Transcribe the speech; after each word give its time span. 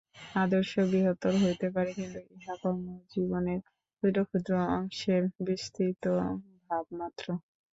আদর্শ 0.35 0.71
বৃহত্তর 0.89 1.33
হইতে 1.43 1.67
পারে, 1.75 1.91
কিন্তু 1.97 2.19
ইহা 2.35 2.55
কর্মজীবনের 2.61 3.59
ক্ষুদ্র 3.95 4.19
ক্ষুদ্র 4.27 4.51
অংশের 4.75 5.23
বিস্তৃত 5.47 6.03
ভাবমাত্র। 6.67 7.25